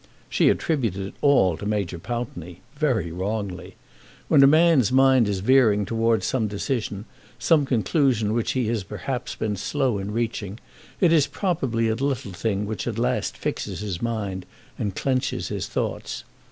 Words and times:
She 0.29 0.49
attributed 0.49 1.05
it 1.05 1.13
all 1.21 1.55
to 1.57 1.65
Major 1.67 1.99
Pountney; 1.99 2.61
very 2.75 3.11
wrongly. 3.11 3.75
When 4.29 4.41
a 4.41 4.47
man's 4.47 4.91
mind 4.91 5.27
is 5.27 5.41
veering 5.41 5.85
towards 5.85 6.25
some 6.25 6.47
decision, 6.47 7.05
some 7.37 7.67
conclusion 7.67 8.33
which 8.33 8.53
he 8.53 8.65
has 8.69 8.83
been 8.83 8.97
perhaps 8.97 9.37
slow 9.57 9.99
in 9.99 10.09
reaching, 10.09 10.59
it 10.99 11.13
is 11.13 11.27
probably 11.27 11.87
a 11.87 11.93
little 11.93 12.33
thing 12.33 12.65
which 12.65 12.87
at 12.87 12.97
last 12.97 13.37
fixes 13.37 13.81
his 13.81 14.01
mind 14.01 14.47
and 14.79 14.95
clenches 14.95 15.49
his 15.49 15.67
thoughts. 15.67 16.23